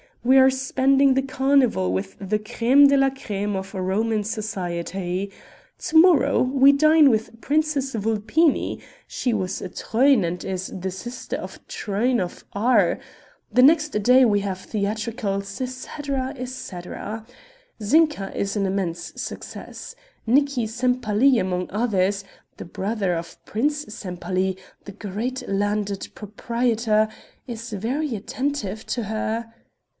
We 0.23 0.37
are 0.37 0.51
spending 0.51 1.13
the 1.15 1.21
carnival 1.23 1.91
with 1.93 2.15
the 2.19 2.39
crême 2.39 2.87
de 2.89 2.95
la 2.97 3.09
crême 3.09 3.55
of 3.55 3.73
Roman 3.73 4.23
society. 4.23 5.31
To 5.79 5.99
morrow 5.99 6.41
we 6.41 6.71
dine 6.71 7.09
with 7.09 7.39
Princess 7.41 7.93
Vulpini 7.93 8.81
she 9.07 9.31
was 9.33 9.61
a 9.61 9.69
Truyn 9.69 10.23
and 10.23 10.43
is 10.43 10.71
the 10.73 10.91
sister 10.91 11.35
of 11.35 11.59
Truyn 11.67 12.19
of 12.19 12.45
R. 12.53 12.99
The 13.51 13.61
next 13.63 13.89
day 14.03 14.25
we 14.25 14.39
have 14.39 14.59
theatricals, 14.59 15.59
etc., 15.61 16.33
etc. 16.35 17.25
Zinka 17.81 18.35
is 18.35 18.55
an 18.55 18.65
immense 18.67 19.13
success. 19.21 19.95
Nicki 20.25 20.65
Sempaly 20.65 21.39
among 21.39 21.69
others 21.71 22.23
the 22.57 22.65
brother 22.65 23.13
of 23.15 23.43
Prince 23.45 23.85
Sempaly, 23.87 24.57
the 24.85 24.91
great 24.93 25.47
landed 25.47 26.09
proprietor 26.15 27.07
is 27.45 27.69
very 27.71 28.15
attentive 28.15 28.85
to 28.87 29.03
her...." 29.03 29.53